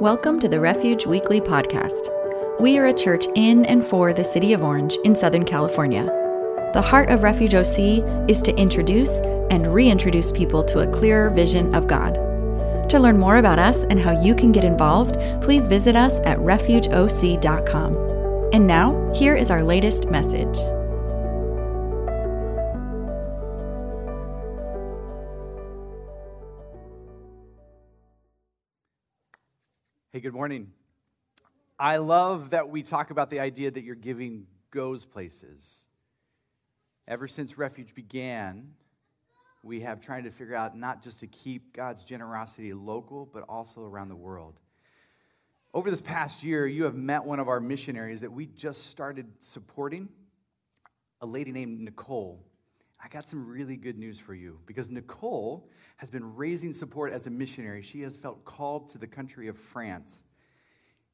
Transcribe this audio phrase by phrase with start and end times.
[0.00, 2.08] Welcome to the Refuge Weekly Podcast.
[2.58, 6.06] We are a church in and for the city of Orange in Southern California.
[6.72, 11.74] The heart of Refuge OC is to introduce and reintroduce people to a clearer vision
[11.74, 12.14] of God.
[12.88, 16.38] To learn more about us and how you can get involved, please visit us at
[16.38, 17.96] refugeoc.com.
[18.54, 20.79] And now, here is our latest message.
[30.20, 30.70] Hey, good morning.
[31.78, 35.88] I love that we talk about the idea that your giving goes places.
[37.08, 38.74] Ever since Refuge began,
[39.62, 43.82] we have trying to figure out not just to keep God's generosity local, but also
[43.82, 44.60] around the world.
[45.72, 49.26] Over this past year, you have met one of our missionaries that we just started
[49.38, 50.10] supporting,
[51.22, 52.44] a lady named Nicole.
[53.02, 57.26] I got some really good news for you because Nicole has been raising support as
[57.26, 57.82] a missionary.
[57.82, 60.24] She has felt called to the country of France.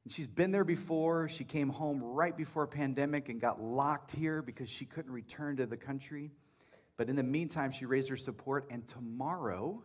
[0.03, 1.27] And she's been there before.
[1.27, 5.57] She came home right before a pandemic and got locked here because she couldn't return
[5.57, 6.31] to the country.
[6.97, 9.83] But in the meantime, she raised her support, and tomorrow,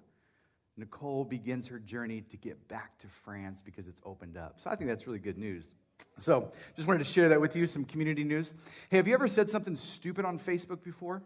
[0.77, 4.61] Nicole begins her journey to get back to France because it's opened up.
[4.61, 5.75] So I think that's really good news.
[6.17, 8.55] So just wanted to share that with you, some community news.
[8.91, 11.23] Hey, have you ever said something stupid on Facebook before?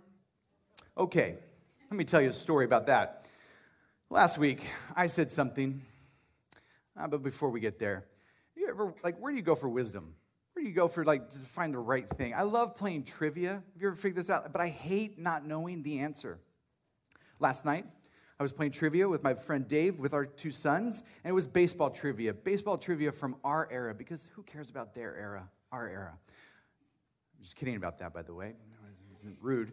[0.98, 1.36] Okay,
[1.90, 3.26] let me tell you a story about that.
[4.08, 4.66] Last week,
[4.96, 5.82] I said something,
[6.98, 8.06] uh, but before we get there,
[8.56, 10.14] you ever, like, where do you go for wisdom?
[10.54, 12.32] Where do you go for like to find the right thing?
[12.32, 13.50] I love playing trivia.
[13.50, 14.50] Have you ever figured this out?
[14.50, 16.38] But I hate not knowing the answer.
[17.40, 17.84] Last night,
[18.40, 21.46] I was playing trivia with my friend Dave with our two sons, and it was
[21.46, 22.32] baseball trivia.
[22.32, 26.14] Baseball trivia from our era, because who cares about their era, our era?
[27.36, 28.48] I'm just kidding about that, by the way.
[28.48, 29.72] It wasn't rude.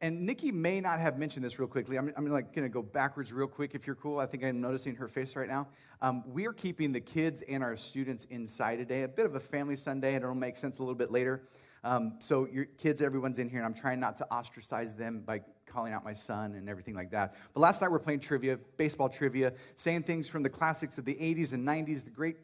[0.00, 1.98] And Nikki may not have mentioned this real quickly.
[1.98, 4.20] I'm, I'm like to go backwards real quick if you're cool.
[4.20, 5.66] I think I'm noticing her face right now.
[6.00, 9.02] Um, we are keeping the kids and our students inside today.
[9.02, 11.42] A bit of a family Sunday, and it'll make sense a little bit later.
[11.82, 15.42] Um, so your kids, everyone's in here, and I'm trying not to ostracize them by
[15.66, 17.34] calling out my son and everything like that.
[17.52, 21.14] But last night we're playing trivia, baseball trivia, saying things from the classics of the
[21.14, 22.36] 80s and 90s, the great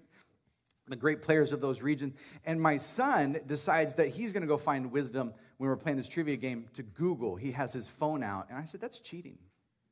[0.87, 2.15] the great players of those regions.
[2.45, 5.97] And my son decides that he's going to go find wisdom when we were playing
[5.99, 7.37] this trivia game to Google.
[7.37, 8.47] He has his phone out.
[8.51, 9.39] And I said, That's cheating.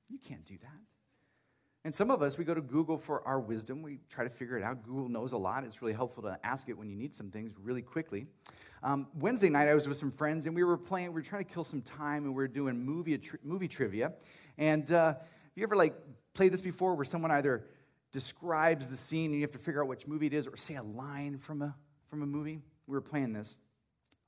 [0.09, 0.81] You can't do that.
[1.85, 3.83] And some of us, we go to Google for our wisdom.
[3.83, 4.85] We try to figure it out.
[4.85, 5.65] Google knows a lot.
[5.65, 8.27] It's really helpful to ask it when you need some things really quickly.
[8.85, 11.45] Um, Wednesday night, I was with some friends and we were playing, we were trying
[11.45, 14.13] to kill some time and we were doing movie, movie trivia.
[14.59, 15.19] And uh, have
[15.57, 15.95] you ever like
[16.35, 17.65] played this before where someone either
[18.13, 20.77] describes the scene and you have to figure out which movie it is or say
[20.77, 21.75] a line from a,
[22.11, 22.61] from a movie?
[22.87, 23.57] We were playing this.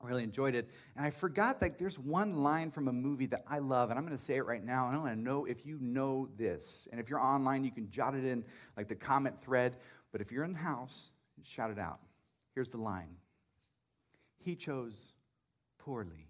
[0.05, 0.69] Really enjoyed it.
[0.95, 4.05] And I forgot that there's one line from a movie that I love, and I'm
[4.05, 4.87] going to say it right now.
[4.87, 6.87] And I want to know if you know this.
[6.91, 8.43] And if you're online, you can jot it in
[8.77, 9.77] like the comment thread.
[10.11, 11.11] But if you're in the house,
[11.43, 11.99] shout it out.
[12.53, 13.15] Here's the line
[14.37, 15.11] He chose
[15.79, 16.29] poorly.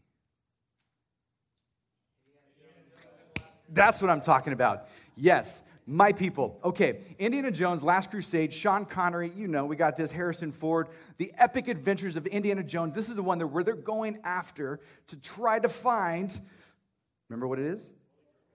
[3.69, 4.87] That's what I'm talking about.
[5.15, 6.59] Yes, my people.
[6.63, 10.87] Okay, Indiana Jones, Last Crusade, Sean Connery, you know, we got this, Harrison Ford,
[11.17, 12.95] the epic adventures of Indiana Jones.
[12.95, 16.39] This is the one that where they're going after to try to find,
[17.29, 17.93] remember what it is?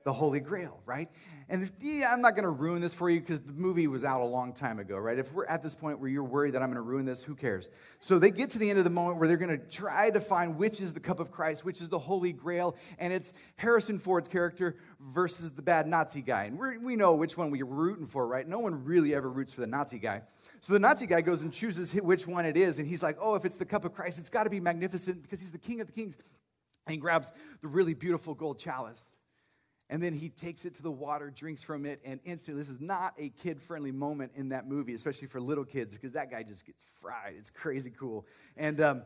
[0.05, 1.09] The Holy Grail, right?
[1.51, 4.21] And yeah, I'm not going to ruin this for you because the movie was out
[4.21, 5.19] a long time ago, right?
[5.19, 7.35] If we're at this point where you're worried that I'm going to ruin this, who
[7.35, 7.69] cares?
[7.99, 10.21] So they get to the end of the moment where they're going to try to
[10.21, 13.99] find which is the cup of Christ, which is the Holy Grail, and it's Harrison
[13.99, 16.45] Ford's character versus the bad Nazi guy.
[16.45, 18.47] And we we know which one we're rooting for, right?
[18.47, 20.23] No one really ever roots for the Nazi guy.
[20.61, 23.35] So the Nazi guy goes and chooses which one it is, and he's like, oh,
[23.35, 25.81] if it's the cup of Christ, it's got to be magnificent because he's the king
[25.81, 26.17] of the kings.
[26.87, 29.17] And he grabs the really beautiful gold chalice.
[29.91, 32.81] And then he takes it to the water, drinks from it, and instantly, this is
[32.81, 36.45] not a kid friendly moment in that movie, especially for little kids, because that guy
[36.45, 37.35] just gets fried.
[37.37, 38.25] It's crazy cool.
[38.57, 39.03] And, um,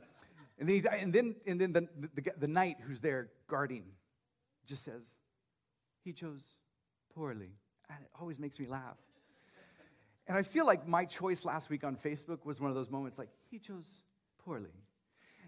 [0.59, 3.85] and then, he, and then, and then the, the, the knight who's there guarding
[4.67, 5.17] just says,
[6.05, 6.57] He chose
[7.15, 7.53] poorly.
[7.89, 8.99] And it always makes me laugh.
[10.27, 13.19] And I feel like my choice last week on Facebook was one of those moments
[13.19, 14.01] like, He chose
[14.45, 14.69] poorly.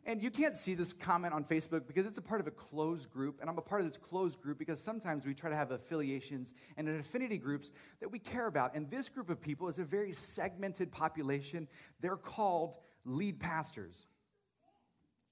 [0.09, 3.11] And you can't see this comment on Facebook because it's a part of a closed
[3.11, 3.39] group.
[3.41, 6.55] And I'm a part of this closed group because sometimes we try to have affiliations
[6.77, 8.77] and affinity groups that we care about.
[8.77, 11.67] And this group of people is a very segmented population.
[12.01, 14.07] They're called lead pastors.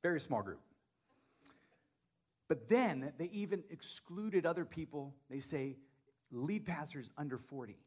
[0.03, 0.61] Very small group.
[2.49, 5.15] But then they even excluded other people.
[5.31, 5.76] They say
[6.32, 7.79] lead pastors under 40.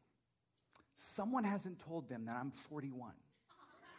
[0.94, 3.12] Someone hasn't told them that I'm 41.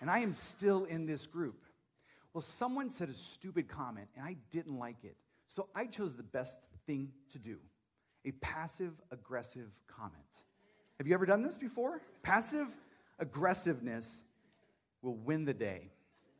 [0.01, 1.63] And I am still in this group.
[2.33, 5.15] Well, someone said a stupid comment and I didn't like it.
[5.47, 7.57] So I chose the best thing to do
[8.25, 10.43] a passive aggressive comment.
[10.97, 12.01] Have you ever done this before?
[12.21, 12.67] Passive
[13.17, 14.25] aggressiveness
[15.01, 15.89] will win the day.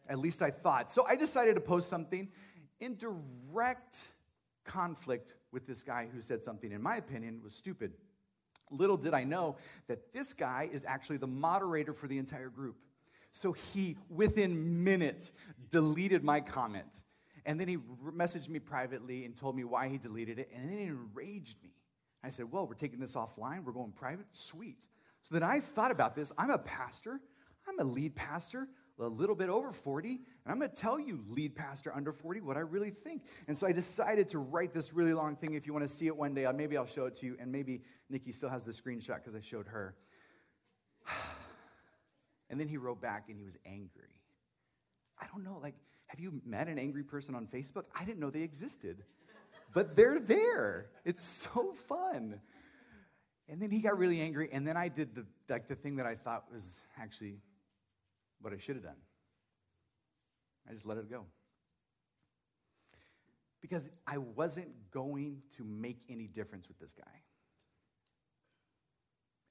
[0.08, 0.92] At least I thought.
[0.92, 2.28] So I decided to post something
[2.80, 4.14] in direct
[4.66, 7.94] conflict with this guy who said something, in my opinion, was stupid.
[8.72, 9.56] Little did I know
[9.88, 12.76] that this guy is actually the moderator for the entire group.
[13.32, 15.32] So he, within minutes,
[15.70, 17.02] deleted my comment.
[17.46, 20.78] And then he messaged me privately and told me why he deleted it, and then
[20.78, 21.72] it enraged me.
[22.24, 24.26] I said, Well, we're taking this offline, we're going private?
[24.34, 24.88] Sweet.
[25.22, 26.32] So then I thought about this.
[26.38, 27.20] I'm a pastor,
[27.68, 28.68] I'm a lead pastor,
[29.00, 32.58] a little bit over 40, and I'm gonna tell you, lead pastor under 40, what
[32.58, 33.24] I really think.
[33.48, 35.54] And so I decided to write this really long thing.
[35.54, 37.82] If you wanna see it one day, maybe I'll show it to you, and maybe
[38.10, 39.96] Nikki still has the screenshot because I showed her.
[42.50, 44.16] And then he wrote back and he was angry.
[45.22, 45.76] I don't know, like,
[46.08, 47.84] have you met an angry person on Facebook?
[47.94, 49.04] I didn't know they existed.
[49.74, 50.90] But they're there.
[51.06, 52.42] It's so fun.
[53.48, 56.06] And then he got really angry, and then I did the like the thing that
[56.06, 57.40] I thought was actually
[58.42, 59.02] what I should have done.
[60.70, 61.26] I just let it go.
[63.60, 67.24] Because I wasn't going to make any difference with this guy.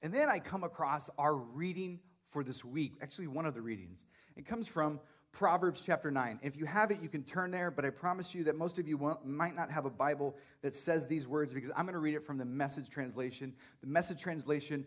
[0.01, 4.05] And then I come across our reading for this week, actually, one of the readings.
[4.35, 4.99] It comes from
[5.31, 6.39] Proverbs chapter 9.
[6.41, 8.87] If you have it, you can turn there, but I promise you that most of
[8.87, 12.15] you might not have a Bible that says these words because I'm going to read
[12.15, 13.53] it from the message translation.
[13.81, 14.85] The message translation,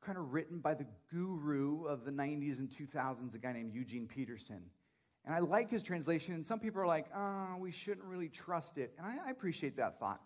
[0.00, 4.06] kind of written by the guru of the 90s and 2000s, a guy named Eugene
[4.06, 4.62] Peterson.
[5.24, 8.78] And I like his translation, and some people are like, oh, we shouldn't really trust
[8.78, 8.92] it.
[8.98, 10.20] And I, I appreciate that thought.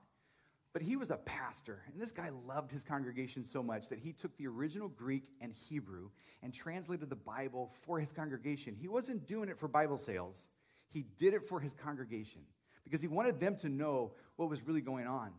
[0.73, 4.13] But he was a pastor, and this guy loved his congregation so much that he
[4.13, 6.09] took the original Greek and Hebrew
[6.43, 8.75] and translated the Bible for his congregation.
[8.75, 10.49] He wasn't doing it for Bible sales,
[10.89, 12.43] he did it for his congregation
[12.85, 15.33] because he wanted them to know what was really going on.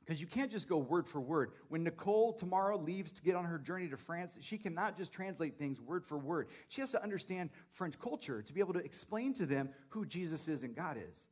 [0.00, 1.52] Because you can't just go word for word.
[1.68, 5.56] When Nicole tomorrow leaves to get on her journey to France, she cannot just translate
[5.58, 6.48] things word for word.
[6.68, 10.48] She has to understand French culture to be able to explain to them who Jesus
[10.48, 11.28] is and God is.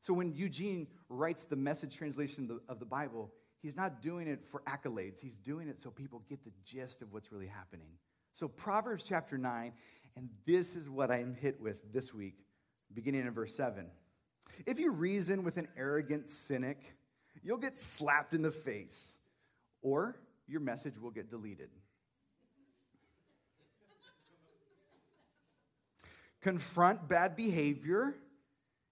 [0.00, 3.30] So when Eugene writes the message translation of the Bible,
[3.60, 5.20] he's not doing it for accolades.
[5.20, 7.90] He's doing it so people get the gist of what's really happening.
[8.32, 9.72] So Proverbs chapter 9,
[10.16, 12.38] and this is what I'm hit with this week,
[12.94, 13.86] beginning in verse 7.
[14.66, 16.96] If you reason with an arrogant cynic,
[17.42, 19.18] you'll get slapped in the face,
[19.82, 20.16] or
[20.46, 21.68] your message will get deleted.
[26.40, 28.14] Confront bad behavior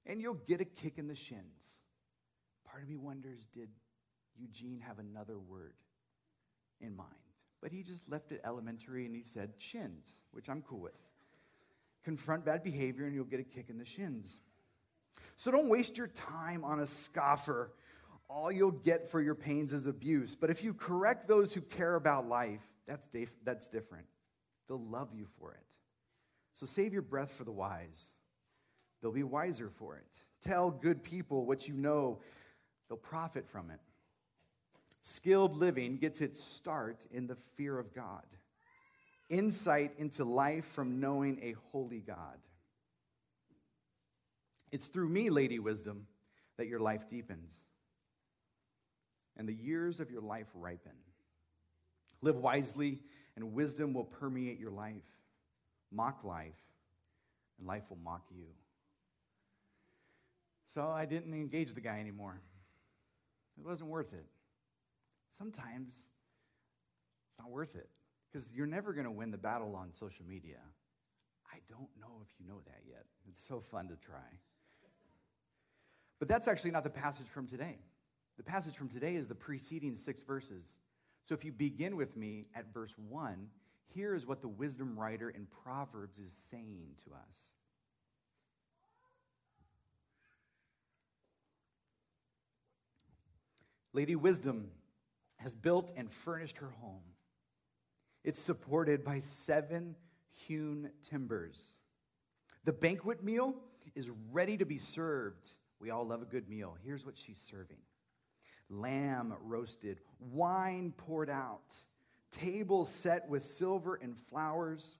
[0.09, 1.85] and you'll get a kick in the shins.
[2.65, 3.69] Part of me wonders did
[4.37, 5.75] Eugene have another word
[6.81, 7.13] in mind?
[7.61, 10.99] But he just left it elementary and he said shins, which I'm cool with.
[12.05, 14.39] Confront bad behavior and you'll get a kick in the shins.
[15.37, 17.73] So don't waste your time on a scoffer.
[18.29, 20.35] All you'll get for your pains is abuse.
[20.35, 24.07] But if you correct those who care about life, that's, dif- that's different.
[24.69, 25.75] They'll love you for it.
[26.55, 28.13] So save your breath for the wise
[29.01, 30.25] they'll be wiser for it.
[30.41, 32.21] Tell good people what you know,
[32.89, 33.81] they'll profit from it.
[35.03, 38.27] Skilled living gets its start in the fear of God,
[39.29, 42.39] insight into life from knowing a holy God.
[44.71, 46.07] It's through me, Lady Wisdom,
[46.59, 47.63] that your life deepens
[49.39, 50.93] and the years of your life ripen.
[52.21, 52.99] Live wisely,
[53.37, 55.07] and wisdom will permeate your life.
[55.93, 56.61] Mock life,
[57.59, 58.49] and life will mock you.
[60.69, 62.41] So I didn't engage the guy anymore.
[63.59, 64.27] It wasn't worth it.
[65.31, 66.11] Sometimes
[67.27, 67.89] it's not worth it
[68.31, 70.59] because you're never going to win the battle on social media.
[71.51, 73.07] I don't know if you know that yet.
[73.27, 74.39] It's so fun to try.
[76.19, 77.79] But that's actually not the passage from today.
[78.37, 80.81] The passage from today is the preceding six verses.
[81.25, 83.49] So if you begin with me at verse 1,
[83.95, 87.55] here is what the wisdom writer in Proverbs is saying to us.
[93.93, 94.71] Lady Wisdom
[95.37, 97.03] has built and furnished her home.
[98.25, 99.97] It's supported by seven
[100.47, 101.77] hewn timbers.
[102.65, 103.55] The banquet meal
[103.95, 105.57] is ready to be served.
[105.81, 106.77] We all love a good meal.
[106.85, 107.79] Here's what she's serving
[108.71, 111.75] lamb roasted, wine poured out,
[112.31, 114.97] tables set with silver and flowers.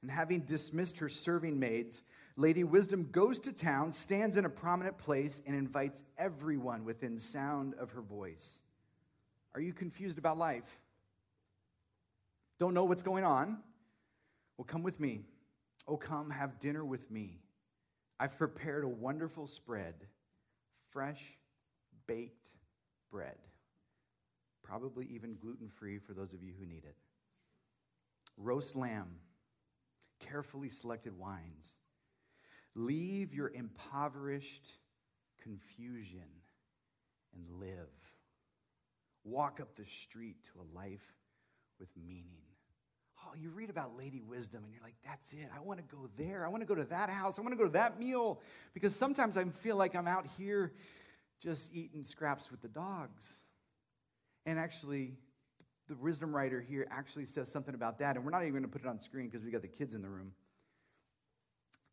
[0.00, 2.04] And having dismissed her serving maids,
[2.38, 7.74] Lady Wisdom goes to town, stands in a prominent place, and invites everyone within sound
[7.74, 8.62] of her voice.
[9.56, 10.78] Are you confused about life?
[12.60, 13.58] Don't know what's going on?
[14.56, 15.22] Well, come with me.
[15.88, 17.40] Oh, come have dinner with me.
[18.20, 19.94] I've prepared a wonderful spread
[20.90, 21.36] fresh,
[22.06, 22.50] baked
[23.10, 23.36] bread.
[24.62, 26.94] Probably even gluten free for those of you who need it.
[28.36, 29.08] roast lamb,
[30.20, 31.78] carefully selected wines.
[32.74, 34.68] Leave your impoverished
[35.42, 36.20] confusion
[37.34, 37.88] and live.
[39.24, 41.14] Walk up the street to a life
[41.78, 42.42] with meaning.
[43.26, 45.48] Oh, you read about Lady Wisdom and you're like, that's it.
[45.54, 46.46] I want to go there.
[46.46, 47.38] I want to go to that house.
[47.38, 48.40] I want to go to that meal.
[48.74, 50.72] Because sometimes I feel like I'm out here
[51.40, 53.48] just eating scraps with the dogs.
[54.46, 55.14] And actually,
[55.88, 58.16] the wisdom writer here actually says something about that.
[58.16, 59.94] And we're not even going to put it on screen because we got the kids
[59.94, 60.32] in the room.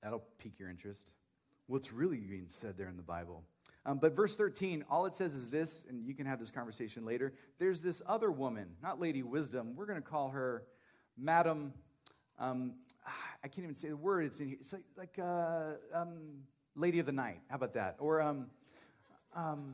[0.05, 1.11] That'll pique your interest.
[1.65, 3.43] What's really being said there in the Bible?
[3.87, 7.03] Um, but verse 13, all it says is this, and you can have this conversation
[7.03, 7.33] later.
[7.57, 9.75] There's this other woman, not Lady Wisdom.
[9.75, 10.61] We're going to call her
[11.17, 11.73] Madam.
[12.37, 12.75] Um,
[13.43, 14.25] I can't even say the word.
[14.25, 14.57] It's in here.
[14.59, 16.43] It's like, like uh, um,
[16.75, 17.39] Lady of the Night.
[17.49, 17.95] How about that?
[17.97, 18.45] Or um,
[19.35, 19.73] um,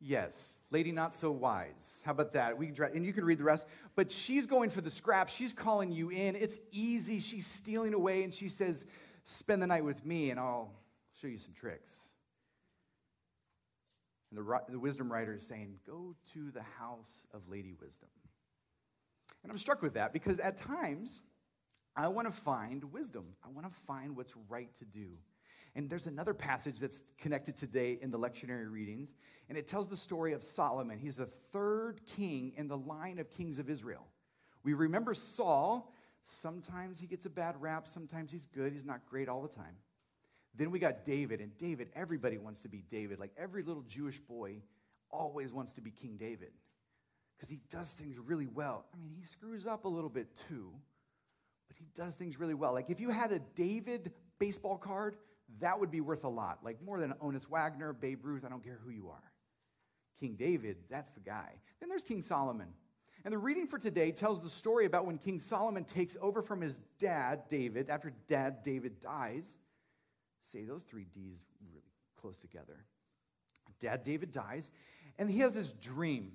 [0.00, 2.02] yes, Lady Not So Wise.
[2.04, 2.56] How about that?
[2.56, 3.66] We can try, and you can read the rest.
[3.94, 5.28] But she's going for the scrap.
[5.28, 6.36] She's calling you in.
[6.36, 7.18] It's easy.
[7.18, 8.86] She's stealing away, and she says,
[9.24, 10.72] "Spend the night with me, and I'll
[11.14, 12.14] show you some tricks."
[14.30, 18.08] And the, the wisdom writer is saying, Go to the house of Lady Wisdom.
[19.42, 21.22] And I'm struck with that because at times
[21.94, 23.24] I want to find wisdom.
[23.44, 25.06] I want to find what's right to do.
[25.76, 29.14] And there's another passage that's connected today in the lectionary readings,
[29.50, 30.98] and it tells the story of Solomon.
[30.98, 34.06] He's the third king in the line of kings of Israel.
[34.64, 35.92] We remember Saul.
[36.22, 39.76] Sometimes he gets a bad rap, sometimes he's good, he's not great all the time.
[40.56, 43.20] Then we got David, and David, everybody wants to be David.
[43.20, 44.62] Like every little Jewish boy
[45.10, 46.52] always wants to be King David
[47.36, 48.86] because he does things really well.
[48.94, 50.72] I mean, he screws up a little bit too,
[51.68, 52.72] but he does things really well.
[52.72, 55.16] Like if you had a David baseball card,
[55.60, 56.58] that would be worth a lot.
[56.62, 59.32] Like more than Honus Wagner, Babe Ruth, I don't care who you are.
[60.20, 61.52] King David, that's the guy.
[61.80, 62.68] Then there's King Solomon.
[63.24, 66.60] And the reading for today tells the story about when King Solomon takes over from
[66.60, 69.58] his dad, David, after dad David dies
[70.46, 71.82] say those three D's really
[72.20, 72.84] close together.
[73.80, 74.70] Dad David dies,
[75.18, 76.32] and he has this dream.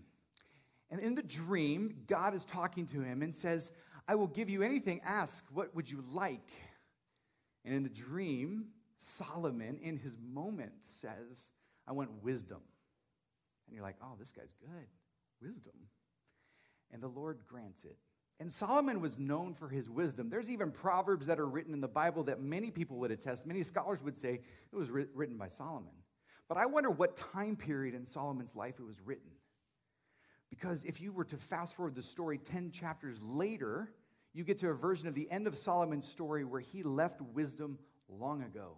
[0.89, 3.71] And in the dream, God is talking to him and says,
[4.07, 5.01] I will give you anything.
[5.05, 6.47] Ask, what would you like?
[7.63, 8.65] And in the dream,
[9.03, 11.49] Solomon, in his moment, says,
[11.87, 12.61] I want wisdom.
[13.65, 14.87] And you're like, oh, this guy's good.
[15.41, 15.73] Wisdom.
[16.91, 17.97] And the Lord grants it.
[18.39, 20.29] And Solomon was known for his wisdom.
[20.29, 23.47] There's even proverbs that are written in the Bible that many people would attest.
[23.47, 24.41] Many scholars would say
[24.71, 25.93] it was written by Solomon.
[26.47, 29.31] But I wonder what time period in Solomon's life it was written.
[30.51, 33.89] Because if you were to fast forward the story 10 chapters later,
[34.31, 37.79] you get to a version of the end of Solomon's story where he left wisdom
[38.07, 38.77] long ago.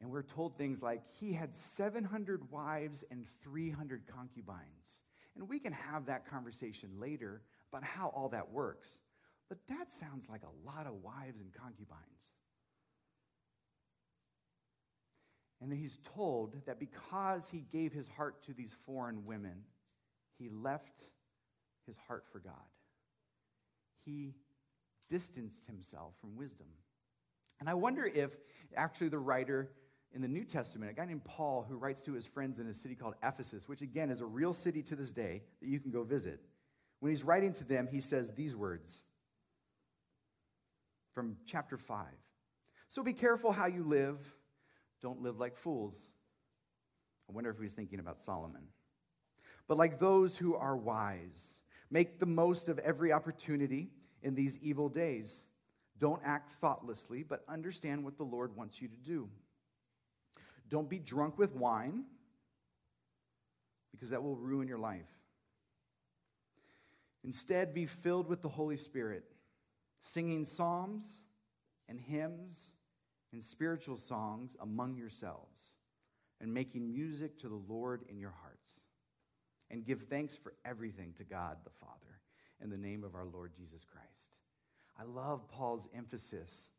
[0.00, 5.02] And we're told things like he had 700 wives and 300 concubines.
[5.36, 9.00] And we can have that conversation later about how all that works.
[9.48, 12.32] But that sounds like a lot of wives and concubines.
[15.60, 19.62] And then he's told that because he gave his heart to these foreign women,
[20.38, 21.04] he left
[21.86, 22.52] his heart for God.
[24.04, 24.34] He
[25.08, 26.66] distanced himself from wisdom.
[27.60, 28.30] And I wonder if
[28.76, 29.70] actually the writer
[30.14, 32.74] in the New Testament, a guy named Paul who writes to his friends in a
[32.74, 35.90] city called Ephesus, which again is a real city to this day that you can
[35.90, 36.40] go visit.
[37.00, 39.02] When he's writing to them, he says these words
[41.12, 42.06] from chapter 5.
[42.88, 44.18] So be careful how you live.
[45.02, 46.12] Don't live like fools.
[47.28, 48.68] I wonder if he's thinking about Solomon.
[49.66, 53.90] But like those who are wise, make the most of every opportunity
[54.22, 55.46] in these evil days.
[55.98, 59.28] Don't act thoughtlessly, but understand what the Lord wants you to do.
[60.68, 62.04] Don't be drunk with wine,
[63.92, 65.08] because that will ruin your life.
[67.22, 69.24] Instead, be filled with the Holy Spirit,
[70.00, 71.22] singing psalms
[71.88, 72.72] and hymns
[73.32, 75.74] and spiritual songs among yourselves,
[76.40, 78.82] and making music to the Lord in your hearts.
[79.70, 82.20] And give thanks for everything to God the Father
[82.62, 84.36] in the name of our Lord Jesus Christ.
[84.98, 86.72] I love Paul's emphasis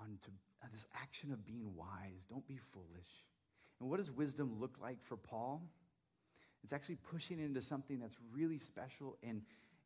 [0.00, 0.30] on to
[0.70, 2.24] this action of being wise.
[2.28, 3.24] Don't be foolish.
[3.80, 5.62] And what does wisdom look like for Paul?
[6.62, 9.42] It's actually pushing into something that's really special and,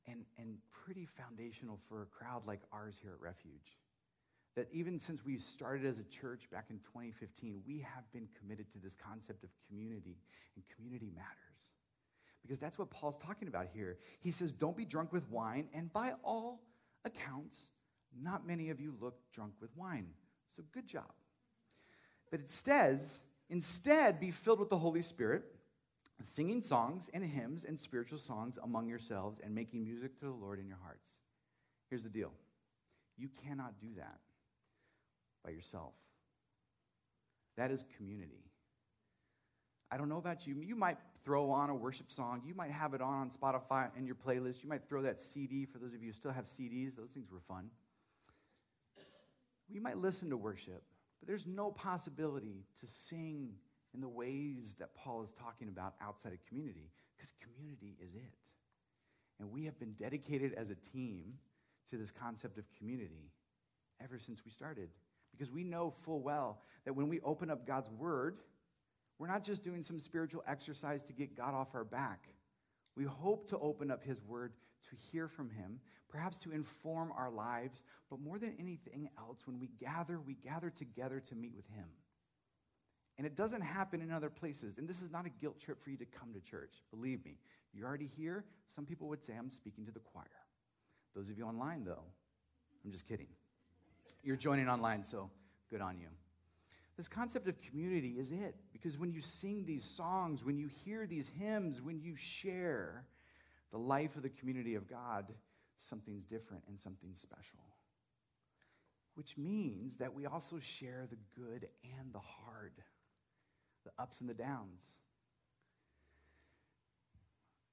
[0.07, 3.79] and, and pretty foundational for a crowd like ours here at Refuge.
[4.55, 8.71] That even since we started as a church back in 2015, we have been committed
[8.73, 10.17] to this concept of community,
[10.55, 11.77] and community matters.
[12.43, 13.99] Because that's what Paul's talking about here.
[14.21, 16.61] He says, Don't be drunk with wine, and by all
[17.05, 17.71] accounts,
[18.23, 20.07] not many of you look drunk with wine.
[20.57, 21.13] So good job.
[22.31, 25.45] But it says, instead, be filled with the Holy Spirit,
[26.23, 30.59] singing songs and hymns and spiritual songs among yourselves and making music to the Lord
[30.59, 31.21] in your hearts.
[31.91, 32.33] Here's the deal
[33.19, 34.19] you cannot do that
[35.45, 35.93] by yourself.
[37.59, 38.45] That is community.
[39.91, 40.61] I don't know about you.
[40.63, 42.43] You might throw on a worship song.
[42.45, 44.63] You might have it on on Spotify in your playlist.
[44.63, 46.97] You might throw that CD for those of you who still have CDs.
[46.97, 47.71] Those things were fun.
[49.69, 50.83] You might listen to worship,
[51.21, 53.55] but there's no possibility to sing
[53.95, 58.23] in the ways that Paul is talking about outside of community because community is it.
[59.41, 61.35] And we have been dedicated as a team
[61.89, 63.33] to this concept of community
[64.03, 64.91] ever since we started
[65.33, 68.39] because we know full well that when we open up God's word,
[69.19, 72.29] we're not just doing some spiritual exercise to get God off our back.
[72.97, 74.53] We hope to open up His Word
[74.91, 79.59] to hear from Him, perhaps to inform our lives, but more than anything else, when
[79.59, 81.87] we gather, we gather together to meet with Him.
[83.19, 84.79] And it doesn't happen in other places.
[84.79, 86.83] And this is not a guilt trip for you to come to church.
[86.91, 87.39] Believe me,
[87.73, 88.45] you're already here.
[88.67, 90.25] Some people would say I'm speaking to the choir.
[91.15, 92.05] Those of you online, though,
[92.85, 93.29] I'm just kidding.
[94.23, 95.31] You're joining online, so
[95.71, 96.09] good on you.
[96.97, 98.55] This concept of community is it.
[98.73, 103.05] Because when you sing these songs, when you hear these hymns, when you share
[103.73, 105.27] the life of the community of God,
[105.77, 107.61] something's different and something special.
[109.15, 111.69] Which means that we also share the good
[111.99, 112.73] and the hard,
[113.85, 114.99] the ups and the downs.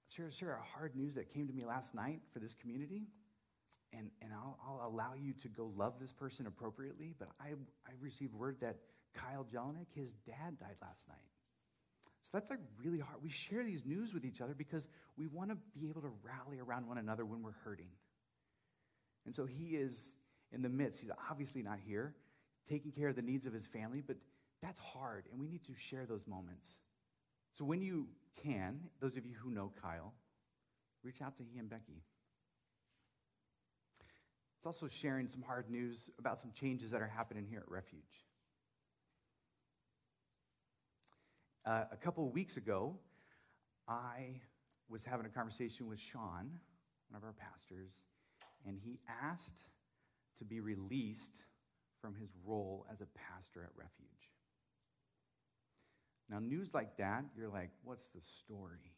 [0.09, 3.07] Share, share a hard news that came to me last night for this community
[3.93, 7.50] and, and I'll, I'll, allow you to go love this person appropriately, but I,
[7.88, 8.77] I received word that
[9.13, 11.17] Kyle Jelinek, his dad died last night.
[12.24, 13.22] So that's like really hard.
[13.22, 14.88] We share these news with each other because
[15.18, 17.89] we want to be able to rally around one another when we're hurting.
[19.25, 20.15] And so he is
[20.51, 21.01] in the midst.
[21.01, 22.15] He's obviously not here,
[22.65, 24.15] taking care of the needs of his family, but
[24.62, 26.80] that's hard, and we need to share those moments.
[27.51, 28.08] So when you
[28.42, 30.13] can, those of you who know Kyle,
[31.03, 32.01] reach out to he and Becky.
[34.57, 38.24] It's also sharing some hard news about some changes that are happening here at Refuge.
[41.65, 42.95] Uh, a couple of weeks ago,
[43.87, 44.41] I
[44.89, 46.59] was having a conversation with Sean,
[47.09, 48.05] one of our pastors,
[48.65, 49.69] and he asked
[50.37, 51.45] to be released
[52.01, 54.09] from his role as a pastor at Refuge.
[56.29, 58.93] Now, news like that, you're like, what's the story?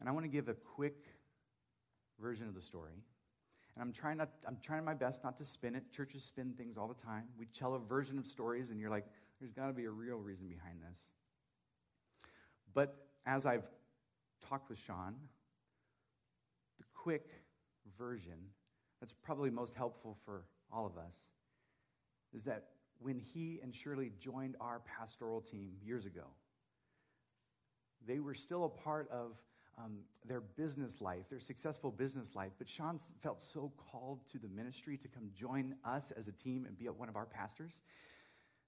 [0.00, 1.04] And I want to give a quick
[2.20, 3.04] version of the story.
[3.74, 5.90] And I'm trying, not, I'm trying my best not to spin it.
[5.92, 7.24] Churches spin things all the time.
[7.38, 9.06] We tell a version of stories, and you're like,
[9.40, 11.10] there's got to be a real reason behind this.
[12.74, 13.70] But as I've
[14.48, 15.14] talked with Sean,
[16.78, 17.30] the quick
[17.96, 18.38] version
[19.00, 21.16] that's probably most helpful for all of us
[22.32, 22.64] is that
[22.98, 26.26] when he and Shirley joined our pastoral team years ago,
[28.06, 29.38] they were still a part of
[29.78, 32.52] um, their business life, their successful business life.
[32.58, 36.64] But Sean felt so called to the ministry to come join us as a team
[36.66, 37.82] and be one of our pastors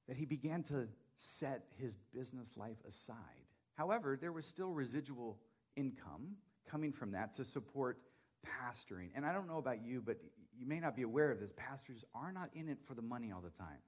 [0.08, 3.45] that he began to set his business life aside
[3.76, 5.38] However, there was still residual
[5.76, 6.36] income
[6.68, 7.98] coming from that to support
[8.44, 9.10] pastoring.
[9.14, 10.18] And I don't know about you, but
[10.58, 11.52] you may not be aware of this.
[11.56, 13.78] Pastors are not in it for the money all the time.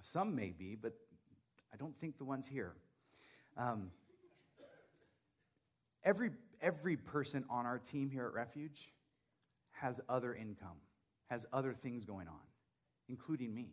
[0.00, 0.92] Some may be, but
[1.72, 2.74] I don't think the ones here.
[3.56, 3.90] Um,
[6.04, 6.30] every,
[6.60, 8.92] every person on our team here at Refuge
[9.70, 10.76] has other income,
[11.30, 12.44] has other things going on,
[13.08, 13.70] including me.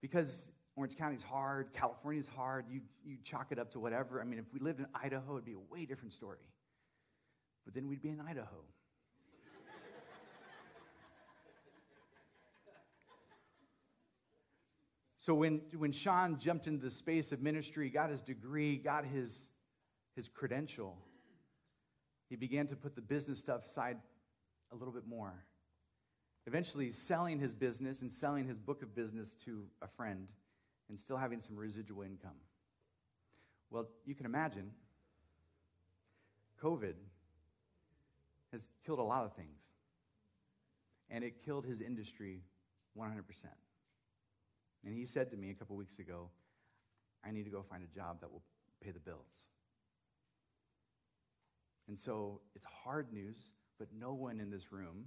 [0.00, 4.22] Because Orange County's hard, California's hard, you, you chalk it up to whatever.
[4.22, 6.38] I mean, if we lived in Idaho, it'd be a way different story.
[7.64, 8.46] But then we'd be in Idaho.
[15.18, 19.50] so when, when Sean jumped into the space of ministry, got his degree, got his,
[20.16, 20.96] his credential,
[22.30, 23.98] he began to put the business stuff aside
[24.72, 25.44] a little bit more.
[26.46, 30.28] Eventually, selling his business and selling his book of business to a friend
[30.92, 32.36] and still having some residual income.
[33.70, 34.72] Well, you can imagine
[36.62, 36.92] COVID
[38.50, 39.62] has killed a lot of things,
[41.08, 42.42] and it killed his industry
[42.94, 43.14] 100%.
[44.84, 46.28] And he said to me a couple weeks ago,
[47.24, 48.42] I need to go find a job that will
[48.84, 49.48] pay the bills.
[51.88, 55.06] And so it's hard news, but no one in this room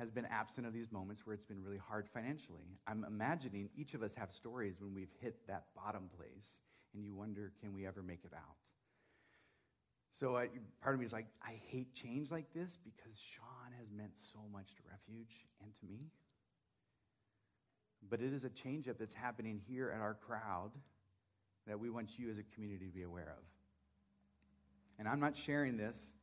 [0.00, 2.78] has been absent of these moments where it's been really hard financially.
[2.86, 6.62] I'm imagining each of us have stories when we've hit that bottom place
[6.94, 8.56] and you wonder, can we ever make it out?
[10.10, 10.48] So I,
[10.80, 14.38] part of me is like, I hate change like this because Sean has meant so
[14.50, 16.08] much to Refuge and to me.
[18.08, 20.70] But it is a change up that's happening here at our crowd
[21.66, 23.44] that we want you as a community to be aware of.
[24.98, 26.14] And I'm not sharing this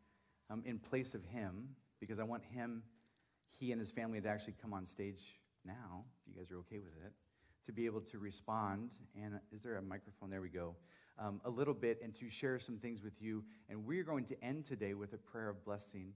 [0.50, 2.82] um, in place of him because I want him,
[3.58, 6.80] he and his family to actually come on stage now, if you guys are okay
[6.80, 7.14] with it,
[7.66, 8.92] to be able to respond.
[9.16, 10.30] And is there a microphone?
[10.30, 10.76] There we go.
[11.20, 13.44] Um, a little bit and to share some things with you.
[13.70, 16.14] And we're going to end today with a prayer of blessing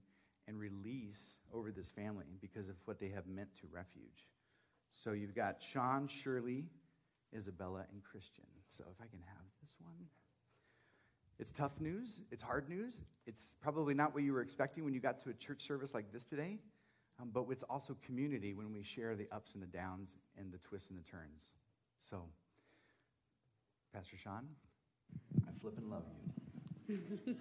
[0.48, 4.28] and release over this family because of what they have meant to refuge.
[4.92, 6.66] So you've got Sean, Shirley,
[7.34, 8.44] Isabella, and Christian.
[8.66, 10.06] So if I can have this one.
[11.38, 12.20] It's tough news.
[12.30, 13.04] It's hard news.
[13.26, 16.12] It's probably not what you were expecting when you got to a church service like
[16.12, 16.58] this today.
[17.20, 20.58] Um, but it's also community when we share the ups and the downs and the
[20.58, 21.50] twists and the turns.
[21.98, 22.24] So,
[23.94, 24.48] Pastor Sean,
[25.46, 26.02] I flip and love
[26.88, 27.36] you.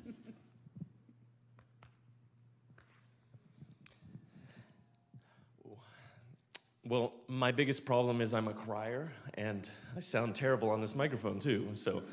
[6.92, 11.40] Well, my biggest problem is I'm a crier, and I sound terrible on this microphone
[11.40, 11.70] too.
[11.74, 12.04] So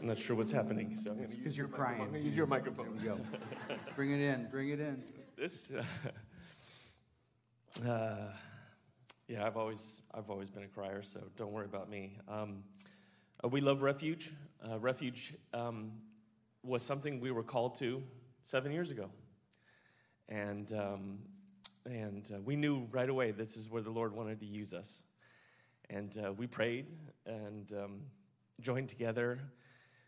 [0.00, 0.96] I'm not sure what's happening.
[0.96, 2.02] So because you're crying.
[2.02, 2.96] I'm use your microphone.
[2.98, 3.76] There we go.
[3.96, 4.46] bring it in.
[4.50, 5.02] Bring it in.
[5.36, 5.72] This.
[5.72, 5.82] Uh,
[7.86, 8.32] uh,
[9.28, 12.18] yeah, I've always I've always been a crier, so don't worry about me.
[12.28, 12.64] Um,
[13.44, 14.32] uh, we love refuge.
[14.68, 15.92] Uh, refuge um,
[16.62, 18.02] was something we were called to
[18.44, 19.08] seven years ago,
[20.28, 21.18] and um,
[21.86, 25.02] and uh, we knew right away this is where the Lord wanted to use us.
[25.88, 26.86] And uh, we prayed
[27.26, 28.00] and um,
[28.60, 29.40] joined together.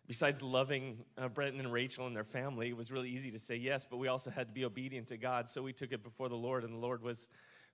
[0.07, 3.57] Besides loving uh, Brenton and Rachel and their family, it was really easy to say
[3.57, 5.49] yes, but we also had to be obedient to God.
[5.49, 7.29] So we took it before the Lord, and the Lord was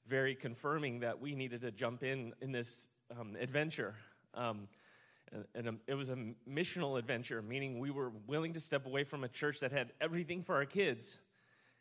[0.08, 3.94] very confirming that we needed to jump in in this um, adventure.
[4.34, 4.68] Um,
[5.32, 6.16] and, and it was a
[6.48, 10.42] missional adventure, meaning we were willing to step away from a church that had everything
[10.42, 11.18] for our kids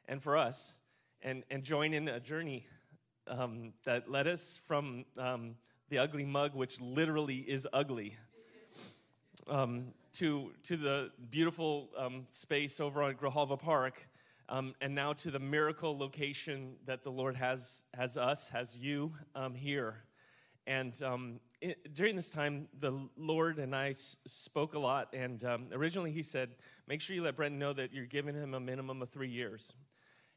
[0.08, 0.74] and for us
[1.22, 2.66] and, and join in a journey
[3.28, 5.56] um, that led us from um,
[5.90, 8.16] the ugly mug, which literally is ugly,
[9.50, 14.08] um, to, to the beautiful um, space over on Grijalva Park,
[14.50, 19.14] um, and now to the miracle location that the Lord has, has us, has you
[19.36, 20.04] um, here.
[20.66, 20.94] And
[21.62, 25.14] it, during this time, the Lord and I s- spoke a lot.
[25.14, 26.50] And originally, He said,
[26.88, 29.74] Make sure you let Brenton know that you're giving him a minimum of three years.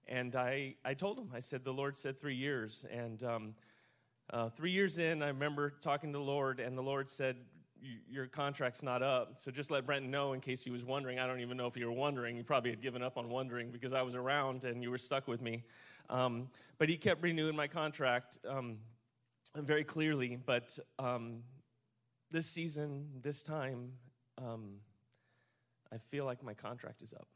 [0.09, 2.85] And I, I told him, I said, the Lord said three years.
[2.90, 3.55] And um,
[4.33, 7.37] uh, three years in, I remember talking to the Lord, and the Lord said,
[8.09, 9.38] Your contract's not up.
[9.38, 11.19] So just let Brenton know in case he was wondering.
[11.19, 12.37] I don't even know if you were wondering.
[12.37, 15.27] You probably had given up on wondering because I was around and you were stuck
[15.29, 15.64] with me.
[16.09, 18.79] Um, but he kept renewing my contract um,
[19.57, 20.38] very clearly.
[20.45, 21.43] But um,
[22.31, 23.93] this season, this time,
[24.38, 24.77] um,
[25.93, 27.29] I feel like my contract is up.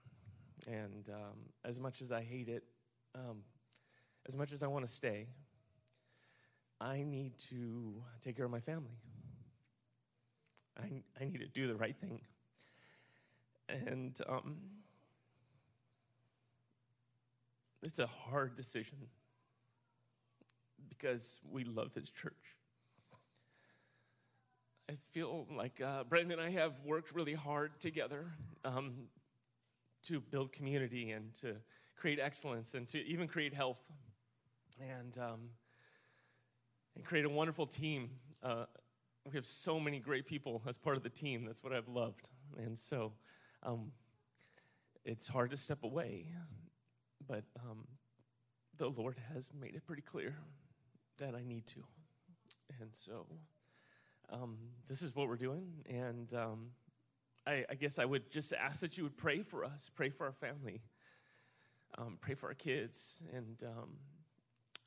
[0.67, 2.65] And um, as much as I hate it,
[3.15, 3.43] um,
[4.27, 5.27] as much as I want to stay,
[6.81, 8.97] I need to take care of my family.
[10.79, 12.21] I, I need to do the right thing.
[13.69, 14.57] And um,
[17.83, 18.99] it's a hard decision
[20.89, 22.33] because we love this church.
[24.91, 28.33] I feel like uh, Brenton and I have worked really hard together.
[28.65, 29.09] Um,
[30.05, 31.57] to build community and to
[31.97, 33.81] create excellence and to even create health
[34.81, 35.41] and, um,
[36.95, 38.11] and create a wonderful team.
[38.43, 38.67] Uh,
[39.27, 41.45] we have so many great people as part of the team.
[41.47, 42.29] That's what I've loved.
[42.59, 43.13] And so
[43.63, 43.93] um,
[45.05, 46.27] it's hard to step away,
[47.27, 47.87] but um,
[48.77, 50.37] the Lord has made it pretty clear
[51.19, 51.85] that I need to.
[52.81, 53.27] And so
[54.31, 54.57] um,
[54.89, 55.69] this is what we're doing.
[55.89, 56.71] And um,
[57.47, 60.27] I, I, guess I would just ask that you would pray for us, pray for
[60.27, 60.83] our family,
[61.99, 63.91] um, pray for our kids, and um,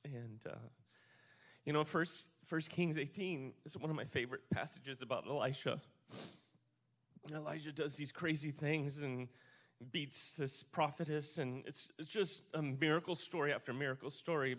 [0.04, 0.56] and uh,
[1.68, 5.82] you know, First First Kings eighteen is one of my favorite passages about Elisha.
[7.36, 9.28] Elijah does these crazy things and
[9.92, 14.56] beats this prophetess, and it's it's just a miracle story after miracle story.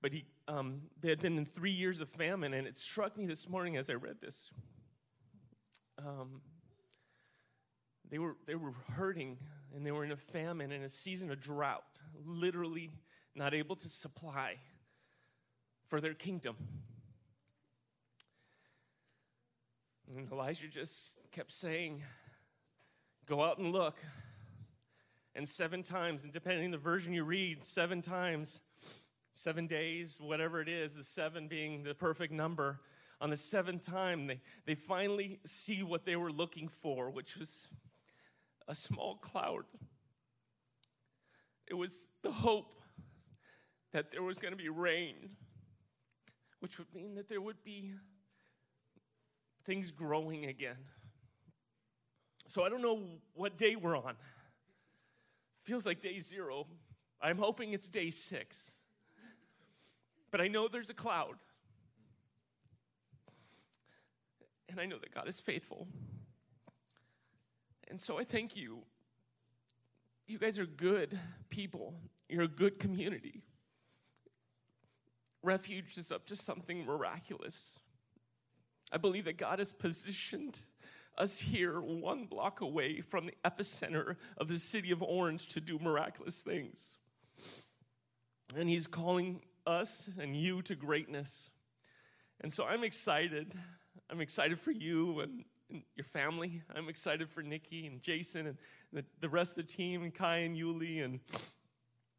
[0.00, 3.26] But he, um, they had been in three years of famine, and it struck me
[3.26, 4.52] this morning as I read this.
[5.98, 6.42] Um,
[8.08, 9.38] they were, they were hurting
[9.74, 11.82] and they were in a famine in a season of drought,
[12.24, 12.90] literally
[13.34, 14.58] not able to supply
[15.88, 16.56] for their kingdom.
[20.14, 22.02] And Elijah just kept saying,
[23.26, 23.96] Go out and look.
[25.34, 28.60] And seven times, and depending on the version you read, seven times,
[29.34, 32.80] seven days, whatever it is, the seven being the perfect number.
[33.20, 37.66] On the seventh time, they, they finally see what they were looking for, which was
[38.68, 39.64] a small cloud.
[41.66, 42.80] It was the hope
[43.92, 45.30] that there was going to be rain,
[46.60, 47.92] which would mean that there would be
[49.64, 50.76] things growing again.
[52.46, 53.00] So I don't know
[53.34, 54.14] what day we're on.
[55.64, 56.66] Feels like day zero.
[57.20, 58.70] I'm hoping it's day six.
[60.30, 61.34] But I know there's a cloud.
[64.68, 65.88] And I know that God is faithful.
[67.88, 68.82] And so I thank you.
[70.26, 71.18] You guys are good
[71.50, 71.94] people,
[72.28, 73.42] you're a good community.
[75.42, 77.70] Refuge is up to something miraculous.
[78.92, 80.58] I believe that God has positioned
[81.18, 85.78] us here one block away from the epicenter of the city of Orange to do
[85.78, 86.98] miraculous things.
[88.54, 91.50] And He's calling us and you to greatness.
[92.40, 93.54] And so I'm excited.
[94.10, 96.62] I'm excited for you and, and your family.
[96.74, 98.58] I'm excited for Nikki and Jason and
[98.92, 101.20] the, the rest of the team and Kai and Yuli and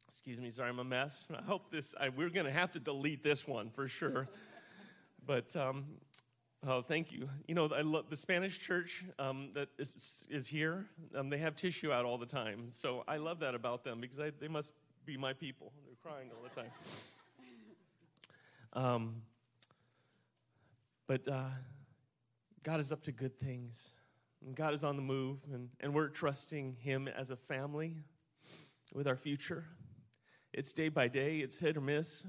[0.08, 1.26] excuse me, sorry, I'm a mess.
[1.36, 4.28] I hope this, I, we're going to have to delete this one for sure.
[5.26, 5.84] but um,
[6.66, 7.28] Oh, thank you.
[7.46, 10.86] You know, I love the Spanish church um, that is, is here.
[11.14, 12.64] Um, they have tissue out all the time.
[12.70, 14.72] So I love that about them because I, they must
[15.06, 15.72] be my people.
[15.86, 16.70] They're crying all the time.
[18.74, 19.22] Um,
[21.06, 21.48] but uh,
[22.62, 23.80] God is up to good things.
[24.44, 27.96] And God is on the move, and, and we're trusting Him as a family
[28.92, 29.64] with our future.
[30.58, 32.24] It's day by day, it's hit or miss.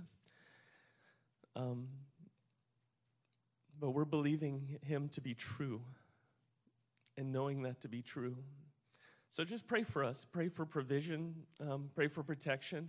[1.56, 1.88] Um,
[3.80, 5.82] but we're believing Him to be true
[7.18, 8.38] and knowing that to be true.
[9.32, 10.28] So just pray for us.
[10.32, 11.38] Pray for provision.
[11.60, 12.88] Um, pray for protection.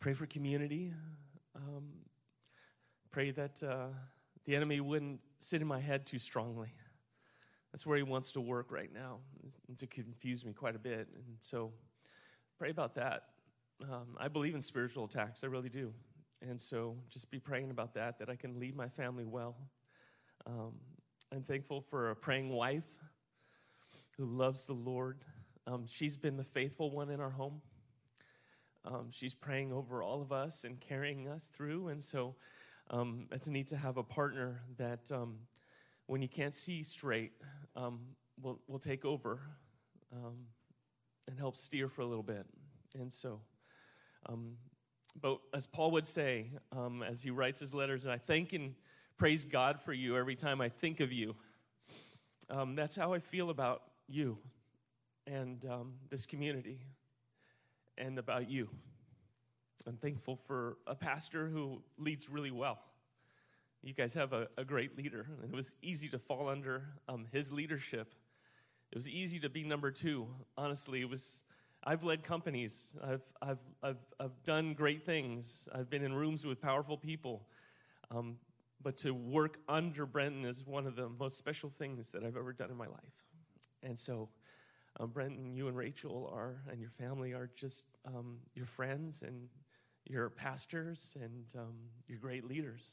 [0.00, 0.92] Pray for community.
[1.54, 1.88] Um,
[3.10, 3.86] pray that uh,
[4.44, 6.74] the enemy wouldn't sit in my head too strongly.
[7.72, 9.20] That's where he wants to work right now,
[9.78, 11.08] to confuse me quite a bit.
[11.14, 11.72] And so
[12.58, 13.22] pray about that.
[13.82, 15.92] Um, I believe in spiritual attacks, I really do.
[16.40, 19.56] And so just be praying about that, that I can lead my family well.
[20.46, 20.74] Um,
[21.32, 22.88] I'm thankful for a praying wife
[24.16, 25.18] who loves the Lord.
[25.66, 27.60] Um, she's been the faithful one in our home.
[28.84, 31.88] Um, she's praying over all of us and carrying us through.
[31.88, 32.36] And so
[32.90, 35.38] um, it's neat to have a partner that um,
[36.06, 37.32] when you can't see straight,
[37.74, 39.40] will will take over
[41.28, 42.46] and help steer for a little bit.
[42.94, 43.40] And so
[45.20, 48.74] but as Paul would say, um, as he writes his letters, and I thank and
[49.16, 51.34] praise God for you every time I think of you.
[52.50, 54.38] Um, that's how I feel about you
[55.26, 56.80] and um, this community
[57.98, 58.68] and about you.
[59.86, 62.78] I'm thankful for a pastor who leads really well.
[63.82, 67.26] You guys have a, a great leader, and it was easy to fall under um,
[67.32, 68.14] his leadership.
[68.90, 70.26] It was easy to be number two.
[70.56, 71.42] Honestly, it was
[71.88, 72.82] I've led companies.
[73.00, 75.68] I've, I've, I've, I've done great things.
[75.72, 77.46] I've been in rooms with powerful people.
[78.10, 78.38] Um,
[78.82, 82.52] but to work under Brenton is one of the most special things that I've ever
[82.52, 83.24] done in my life.
[83.84, 84.28] And so,
[84.98, 89.48] um, Brenton, you and Rachel are, and your family are just um, your friends and
[90.08, 91.74] your pastors and um,
[92.08, 92.90] your great leaders.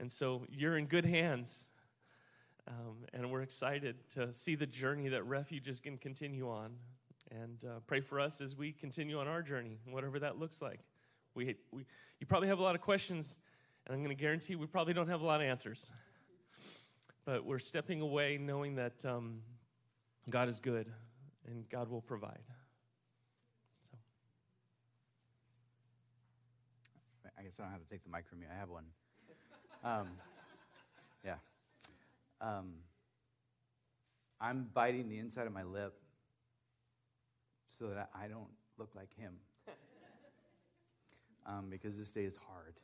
[0.00, 1.68] And so you're in good hands.
[2.66, 6.72] Um, and we're excited to see the journey that Refuge is going to continue on
[7.30, 10.80] and uh, pray for us as we continue on our journey, whatever that looks like.
[11.34, 11.84] We, we,
[12.20, 13.38] you probably have a lot of questions,
[13.86, 15.86] and I'm going to guarantee we probably don't have a lot of answers.
[17.24, 19.40] But we're stepping away knowing that um,
[20.30, 20.86] God is good
[21.46, 22.38] and God will provide.
[23.90, 23.98] So.
[27.38, 28.46] I guess I don't have to take the mic from you.
[28.52, 28.84] I have one.
[29.84, 30.08] Um,
[31.24, 31.34] yeah.
[32.40, 32.74] Um,
[34.40, 35.94] I'm biting the inside of my lip
[37.78, 39.34] so that I don't look like him.
[41.46, 42.74] um, because this day is hard.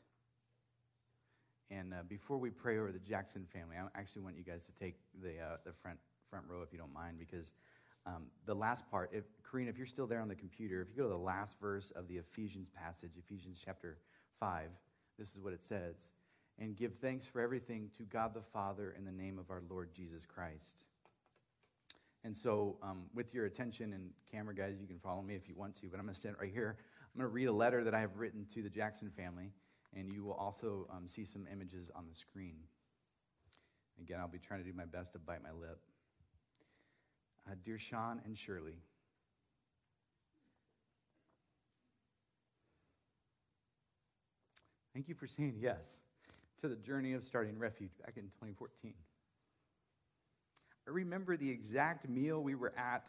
[1.71, 4.75] And uh, before we pray over the Jackson family, I actually want you guys to
[4.75, 7.55] take the, uh, the front, front row if you don't mind, because
[8.05, 10.97] um, the last part, if, Karina, if you're still there on the computer, if you
[10.97, 13.99] go to the last verse of the Ephesians passage, Ephesians chapter
[14.39, 14.69] 5,
[15.19, 16.13] this is what it says.
[16.59, 19.91] And give thanks for everything to God the Father in the name of our Lord
[19.93, 20.85] Jesus Christ
[22.25, 25.57] and so, um, with your attention and camera guys, you can follow me if you
[25.57, 26.77] want to, but I'm going to stand right here.
[27.13, 29.51] I'm going to read a letter that I have written to the Jackson family,
[29.95, 32.55] and you will also um, see some images on the screen.
[34.01, 35.81] Again, I'll be trying to do my best to bite my lip.
[37.51, 38.79] Uh, dear Sean and Shirley,
[44.95, 46.01] thank you for saying yes
[46.61, 48.95] to the journey of starting Refuge back in 2014.
[50.87, 53.09] I remember the exact meal we were at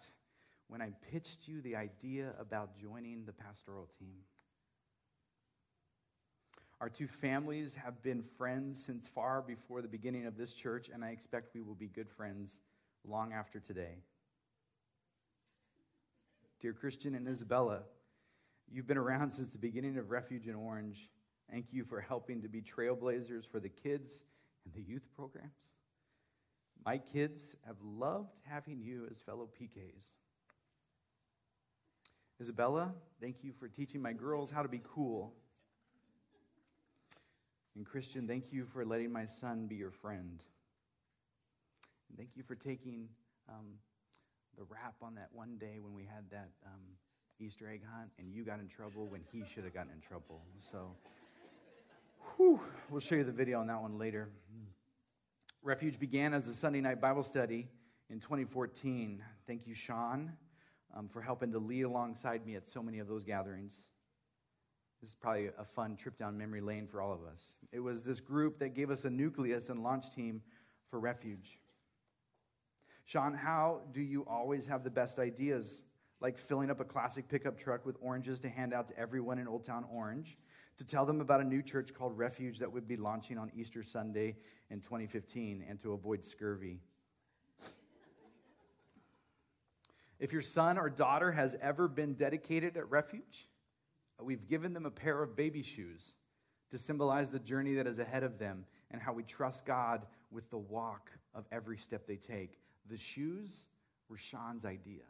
[0.68, 4.18] when I pitched you the idea about joining the pastoral team.
[6.80, 11.04] Our two families have been friends since far before the beginning of this church, and
[11.04, 12.62] I expect we will be good friends
[13.08, 14.04] long after today.
[16.60, 17.84] Dear Christian and Isabella,
[18.72, 21.10] you've been around since the beginning of Refuge in Orange.
[21.50, 24.26] Thank you for helping to be trailblazers for the kids
[24.66, 25.76] and the youth programs.
[26.86, 30.16] My kids have loved having you as fellow PKs.
[32.42, 35.34] Isabella, thank you for teaching my girls how to be cool.
[37.76, 40.44] And Christian, thank you for letting my son be your friend.
[42.10, 43.08] And thank you for taking
[43.48, 43.76] um,
[44.58, 46.82] the rap on that one day when we had that um,
[47.40, 50.44] Easter egg hunt and you got in trouble when he should have gotten in trouble.
[50.58, 50.96] So,
[52.36, 54.30] whew, we'll show you the video on that one later.
[55.66, 57.70] Refuge began as a Sunday night Bible study
[58.10, 59.24] in 2014.
[59.48, 60.34] Thank you, Sean,
[60.94, 63.88] um, for helping to lead alongside me at so many of those gatherings.
[65.00, 67.56] This is probably a fun trip down memory lane for all of us.
[67.72, 70.42] It was this group that gave us a nucleus and launch team
[70.90, 71.58] for Refuge.
[73.06, 75.86] Sean, how do you always have the best ideas?
[76.20, 79.48] Like filling up a classic pickup truck with oranges to hand out to everyone in
[79.48, 80.38] Old Town Orange,
[80.78, 83.84] to tell them about a new church called Refuge that would be launching on Easter
[83.84, 84.38] Sunday
[84.70, 86.80] in 2015, and to avoid scurvy.
[90.20, 93.48] If your son or daughter has ever been dedicated at Refuge,
[94.22, 96.16] we've given them a pair of baby shoes
[96.72, 100.50] to symbolize the journey that is ahead of them and how we trust God with
[100.50, 102.58] the walk of every step they take.
[102.90, 103.68] The shoes
[104.10, 105.04] were Sean's idea.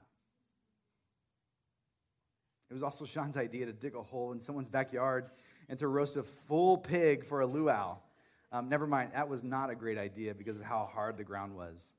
[2.69, 5.29] It was also Sean's idea to dig a hole in someone's backyard
[5.69, 7.97] and to roast a full pig for a luau.
[8.51, 11.55] Um, never mind, that was not a great idea because of how hard the ground
[11.55, 11.91] was.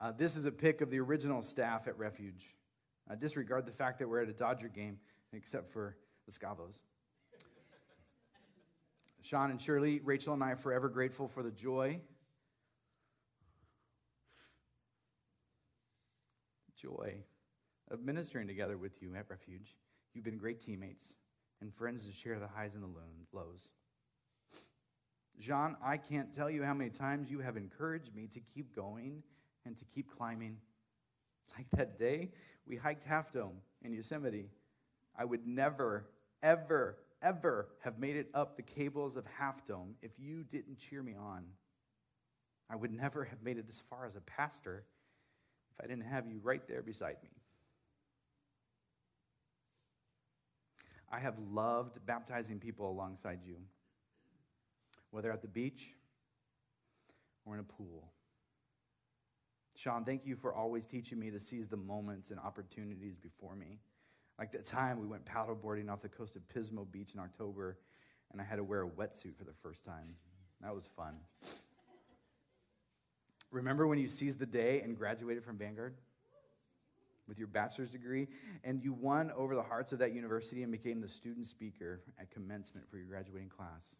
[0.00, 2.54] Uh, this is a pic of the original staff at Refuge.
[3.10, 4.98] Uh, disregard the fact that we're at a Dodger game,
[5.32, 6.82] except for the Scavos.
[9.22, 12.00] Sean and Shirley, Rachel and I are forever grateful for the joy
[16.78, 17.24] joy
[17.90, 19.76] of ministering together with you at Refuge.
[20.14, 21.16] You've been great teammates
[21.60, 23.72] and friends to share the highs and the lows.
[25.38, 29.22] Jean, I can't tell you how many times you have encouraged me to keep going
[29.64, 30.58] and to keep climbing.
[31.56, 32.30] Like that day
[32.66, 34.50] we hiked Half Dome in Yosemite.
[35.16, 36.08] I would never,
[36.42, 41.02] ever, ever have made it up the cables of Half Dome if you didn't cheer
[41.02, 41.44] me on.
[42.70, 44.84] I would never have made it this far as a pastor
[45.72, 47.30] if I didn't have you right there beside me.
[51.10, 53.56] I have loved baptizing people alongside you,
[55.10, 55.90] whether at the beach
[57.46, 58.12] or in a pool.
[59.74, 63.78] Sean, thank you for always teaching me to seize the moments and opportunities before me.
[64.38, 67.78] Like that time we went paddleboarding off the coast of Pismo Beach in October,
[68.32, 70.14] and I had to wear a wetsuit for the first time.
[70.60, 71.14] That was fun.
[73.50, 75.94] Remember when you seized the day and graduated from Vanguard?
[77.28, 78.26] With your bachelor's degree,
[78.64, 82.30] and you won over the hearts of that university and became the student speaker at
[82.30, 83.96] commencement for your graduating class.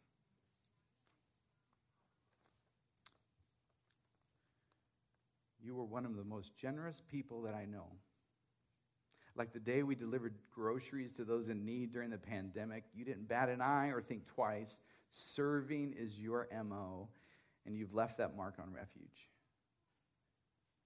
[5.62, 7.84] You were one of the most generous people that I know.
[9.36, 13.28] Like the day we delivered groceries to those in need during the pandemic, you didn't
[13.28, 14.80] bat an eye or think twice.
[15.10, 17.08] Serving is your MO,
[17.66, 19.28] and you've left that mark on refuge.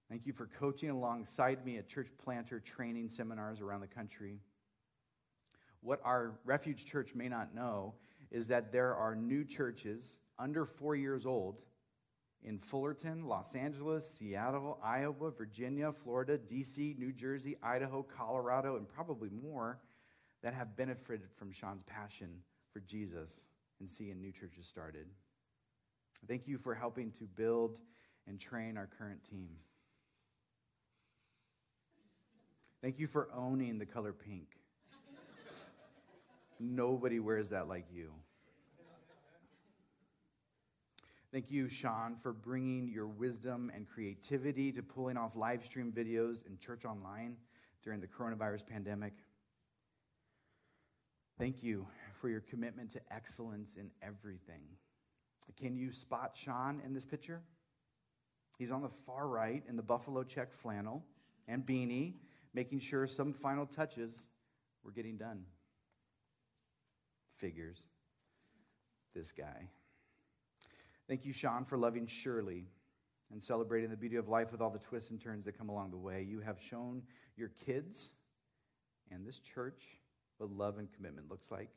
[0.09, 4.39] Thank you for coaching alongside me at church planter training seminars around the country.
[5.81, 7.95] What our refuge church may not know
[8.31, 11.61] is that there are new churches under four years old
[12.43, 19.29] in Fullerton, Los Angeles, Seattle, Iowa, Virginia, Florida, DC, New Jersey, Idaho, Colorado, and probably
[19.29, 19.79] more
[20.41, 22.29] that have benefited from Sean's passion
[22.71, 23.47] for Jesus
[23.79, 25.07] and seeing new churches started.
[26.27, 27.79] Thank you for helping to build
[28.27, 29.49] and train our current team.
[32.83, 34.57] Thank you for owning the color pink.
[36.59, 38.11] Nobody wears that like you.
[41.31, 46.45] Thank you, Sean, for bringing your wisdom and creativity to pulling off live stream videos
[46.45, 47.37] and church online
[47.85, 49.13] during the coronavirus pandemic.
[51.39, 51.87] Thank you
[52.19, 54.61] for your commitment to excellence in everything.
[55.57, 57.43] Can you spot Sean in this picture?
[58.59, 61.05] He's on the far right in the buffalo check flannel
[61.47, 62.15] and beanie,
[62.53, 64.27] making sure some final touches
[64.83, 65.45] were getting done.
[67.37, 67.87] Figures.
[69.13, 69.69] This guy.
[71.07, 72.65] Thank you, Sean, for loving Shirley
[73.31, 75.91] and celebrating the beauty of life with all the twists and turns that come along
[75.91, 76.25] the way.
[76.27, 77.03] You have shown
[77.35, 78.15] your kids
[79.11, 79.83] and this church
[80.37, 81.69] what love and commitment looks like.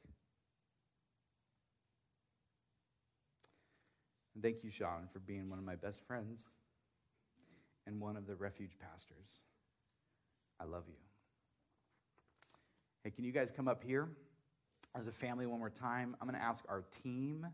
[4.35, 6.53] And thank you, Sean, for being one of my best friends.
[7.87, 9.43] and one of the refuge pastors.
[10.61, 10.95] I love you.
[13.05, 14.09] Hey, can you guys come up here
[14.95, 16.17] as a family one more time?
[16.21, 17.47] I'm going to ask our team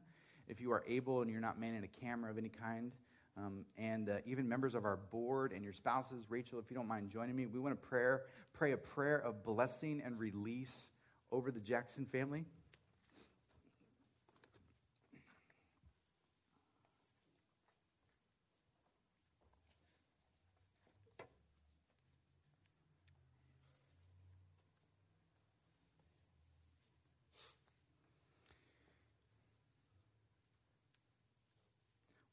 [0.48, 2.92] if you are able and you're not manning a camera of any kind.
[3.36, 6.86] Um, and uh, even members of our board and your spouses, Rachel, if you don't
[6.86, 8.16] mind joining me, we want to pray,
[8.52, 10.90] pray a prayer of blessing and release
[11.30, 12.44] over the Jackson family.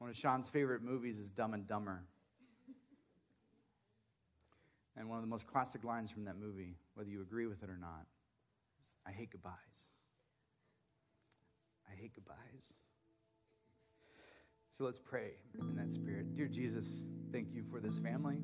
[0.10, 2.02] One of Sean's favorite movies is Dumb and Dumber.
[4.98, 7.70] And one of the most classic lines from that movie, whether you agree with it
[7.70, 8.08] or not,
[8.84, 9.54] is I hate goodbyes.
[11.88, 12.74] I hate goodbyes.
[14.72, 16.36] So let's pray in that spirit.
[16.36, 18.42] Dear Jesus, thank you for this family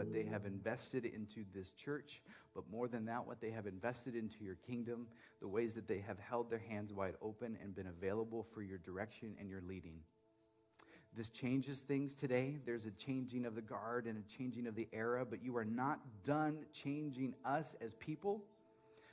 [0.00, 2.22] what they have invested into this church,
[2.54, 5.06] but more than that, what they have invested into your kingdom,
[5.42, 8.78] the ways that they have held their hands wide open and been available for your
[8.78, 9.98] direction and your leading.
[11.14, 12.56] This changes things today.
[12.64, 15.66] There's a changing of the guard and a changing of the era, but you are
[15.66, 18.42] not done changing us as people.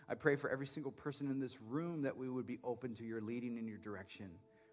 [0.07, 3.03] I pray for every single person in this room that we would be open to
[3.03, 4.29] your leading and your direction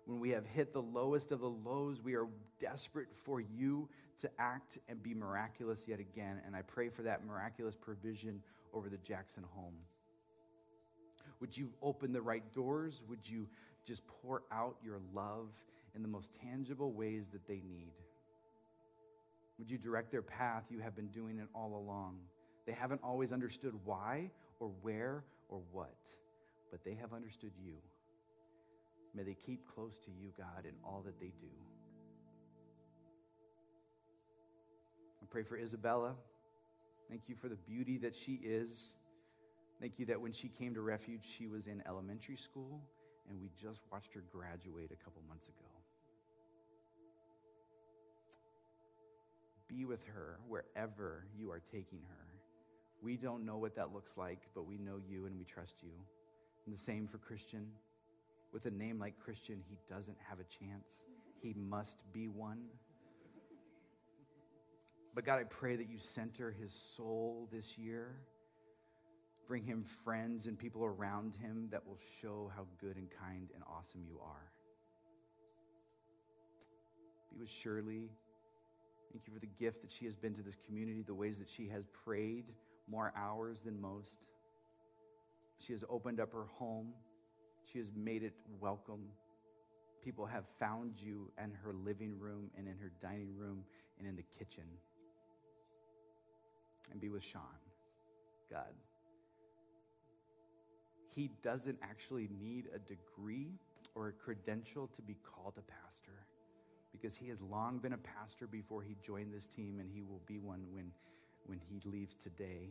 [0.07, 2.27] when we have hit the lowest of the lows, we are
[2.59, 3.89] desperate for you
[4.19, 6.41] to act and be miraculous yet again.
[6.47, 8.43] And I pray for that miraculous provision
[8.73, 9.75] over the Jackson home.
[11.41, 13.03] Would you open the right doors?
[13.09, 13.49] Would you
[13.85, 15.49] just pour out your love
[15.95, 17.93] in the most tangible ways that they need?
[19.59, 20.65] Would you direct their path?
[20.71, 22.19] You have been doing it all along.
[22.67, 26.09] They haven't always understood why or where or what,
[26.71, 27.75] but they have understood you.
[29.15, 31.53] May they keep close to you, God, in all that they do.
[35.23, 36.15] I pray for Isabella.
[37.09, 38.97] Thank you for the beauty that she is.
[39.81, 42.81] Thank you that when she came to Refuge, she was in elementary school,
[43.29, 45.67] and we just watched her graduate a couple months ago.
[49.69, 52.27] Be with her wherever you are taking her.
[53.03, 55.93] We don't know what that looks like, but we know you and we trust you.
[56.65, 57.67] And the same for Christian.
[58.55, 61.07] With a name like Christian, he doesn't have a chance.
[61.43, 62.61] He must be one.
[65.13, 68.15] But God, I pray that you center his soul this year.
[69.49, 73.65] Bring him friends and people around him that will show how good and kind and
[73.67, 74.53] awesome you are.
[77.33, 78.13] Be with Shirley.
[79.13, 81.49] Thank you for the gift that she has been to this community, the ways that
[81.49, 82.45] she has prayed
[82.89, 84.29] more hours than most.
[85.59, 86.93] She has opened up her home
[87.71, 89.05] she has made it welcome.
[90.03, 93.65] People have found you in her living room and in her dining room
[93.99, 94.65] and in the kitchen.
[96.93, 97.43] And be with Sean,
[98.51, 98.75] God.
[101.15, 103.53] He doesn't actually need a degree
[103.95, 106.27] or a credential to be called a pastor
[106.93, 110.21] because he has long been a pastor before he joined this team and he will
[110.27, 110.91] be one when,
[111.47, 112.71] when he leaves today.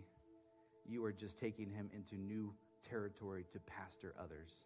[0.86, 4.66] You are just taking him into new territory to pastor others.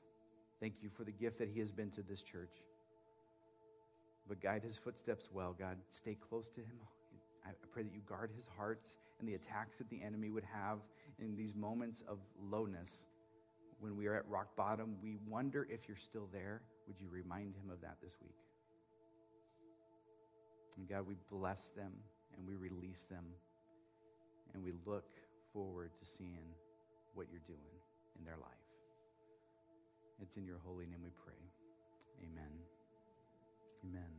[0.59, 2.63] Thank you for the gift that he has been to this church.
[4.27, 5.77] But guide his footsteps well, God.
[5.89, 6.77] Stay close to him.
[7.45, 8.87] I pray that you guard his heart
[9.19, 10.79] and the attacks that the enemy would have
[11.19, 13.07] in these moments of lowness.
[13.79, 16.61] When we are at rock bottom, we wonder if you're still there.
[16.87, 18.35] Would you remind him of that this week?
[20.77, 21.93] And God, we bless them
[22.35, 23.25] and we release them
[24.53, 25.05] and we look
[25.53, 26.53] forward to seeing
[27.13, 27.59] what you're doing
[28.17, 28.66] in their life.
[30.21, 31.33] It's in your holy name we pray.
[32.23, 32.51] Amen.
[33.85, 34.09] Amen.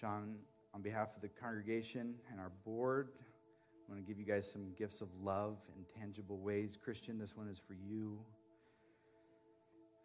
[0.00, 0.36] Sean,
[0.72, 3.08] on behalf of the congregation and our board,
[3.86, 6.78] I want to give you guys some gifts of love in tangible ways.
[6.82, 8.18] Christian, this one is for you.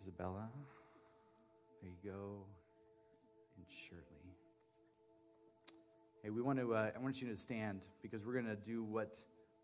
[0.02, 0.50] Isabella,
[1.82, 2.44] there you go.
[3.58, 4.02] And Shirley.
[6.24, 8.84] Hey, we want to, uh, I want you to stand because we're going to do
[8.84, 9.16] what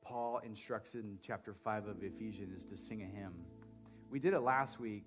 [0.02, 3.34] Paul instructs in chapter 5 of Ephesians is to sing a hymn.
[4.10, 5.06] We did it last week,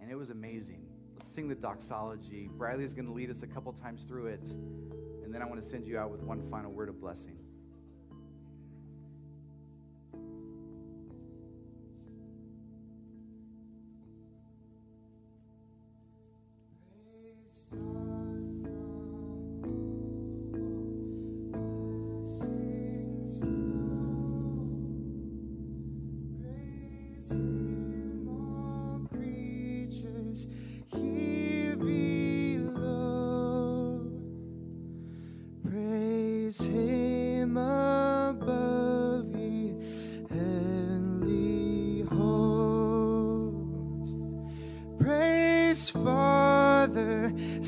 [0.00, 0.86] and it was amazing.
[1.14, 2.48] Let's sing the doxology.
[2.56, 4.48] Bradley's going to lead us a couple times through it,
[5.22, 7.38] and then I want to send you out with one final word of blessing.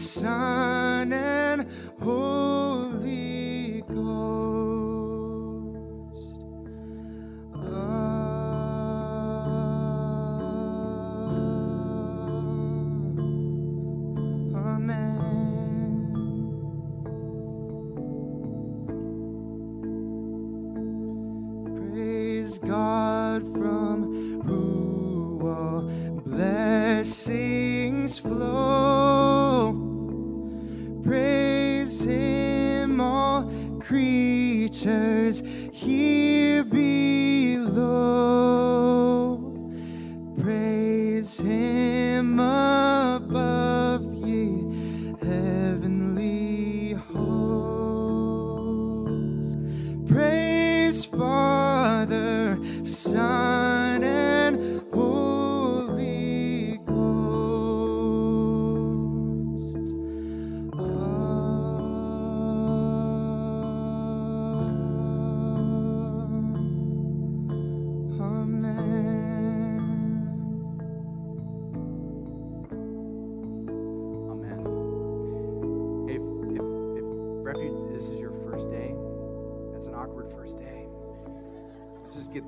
[0.03, 1.67] sun and
[2.03, 2.42] hope.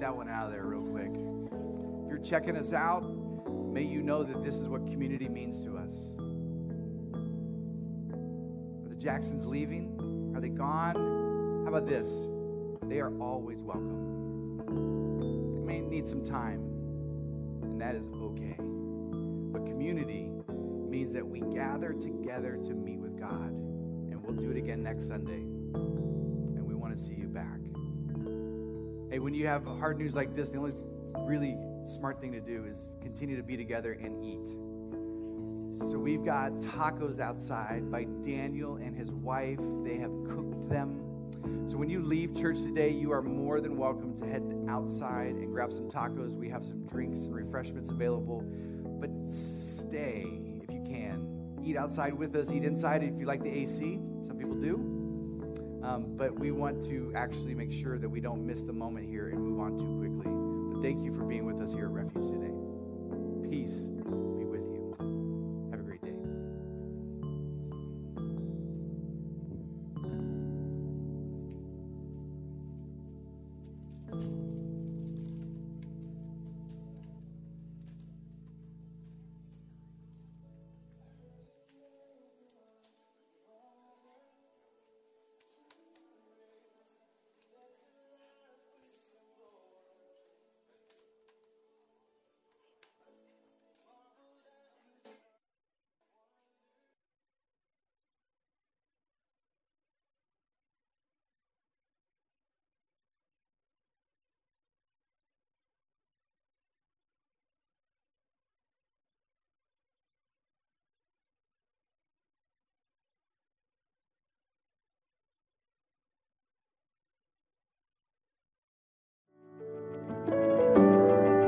[0.05, 1.09] That one out of there real quick.
[2.05, 3.01] If you're checking us out,
[3.73, 6.19] may you know that this is what community means to us.
[8.85, 10.33] Are the Jacksons leaving?
[10.37, 11.63] Are they gone?
[11.65, 12.29] How about this?
[12.83, 14.59] They are always welcome.
[15.55, 16.61] They may need some time,
[17.63, 18.57] and that is okay.
[18.59, 20.31] But community
[20.87, 23.55] means that we gather together to meet with God,
[24.35, 25.41] we'll do it again next Sunday.
[25.41, 27.61] And we want to see you back.
[29.11, 30.72] Hey, when you have hard news like this, the only
[31.20, 34.49] really smart thing to do is continue to be together and eat.
[35.78, 39.59] So we've got tacos outside by Daniel and his wife.
[39.85, 41.01] They have cooked them.
[41.66, 45.53] So when you leave church today, you are more than welcome to head outside and
[45.53, 46.35] grab some tacos.
[46.35, 48.43] We have some drinks and refreshments available.
[49.01, 51.59] But stay if you can.
[51.62, 54.01] Eat outside with us, eat inside if you like the AC.
[55.85, 59.28] Um, but we want to actually make sure that we don't miss the moment here
[59.28, 60.32] and move on too quickly.
[60.72, 62.55] But thank you for being with us here at Refuge today.
[63.51, 63.94] Peace.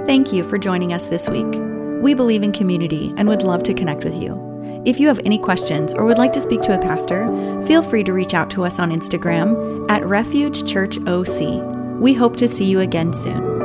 [0.07, 1.53] Thank you for joining us this week.
[2.01, 4.41] We believe in community and would love to connect with you.
[4.85, 7.27] If you have any questions or would like to speak to a pastor,
[7.67, 12.01] feel free to reach out to us on Instagram at Refuge Church OC.
[12.01, 13.56] We hope to see you again soon.